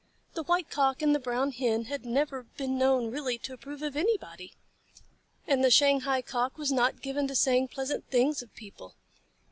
The 0.33 0.41
White 0.41 0.71
Cock 0.71 1.03
and 1.03 1.13
the 1.13 1.19
Brown 1.19 1.51
Hen 1.51 1.83
had 1.83 2.07
never 2.07 2.41
been 2.57 2.75
known 2.75 3.11
really 3.11 3.37
to 3.37 3.53
approve 3.53 3.83
of 3.83 3.95
anybody, 3.95 4.55
and 5.45 5.63
the 5.63 5.69
Shanghai 5.69 6.23
Cock 6.23 6.57
was 6.57 6.71
not 6.71 7.03
given 7.03 7.27
to 7.27 7.35
saying 7.35 7.67
pleasant 7.67 8.07
things 8.09 8.41
of 8.41 8.51
people. 8.55 8.95